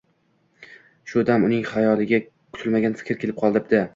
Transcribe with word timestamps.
Shu 1.11 1.23
dam 1.27 1.45
uning 1.49 1.61
xayoliga 1.73 2.21
kutilmagan 2.57 2.99
fikr 3.03 3.23
kelib 3.25 3.41
qolibdi 3.45 3.87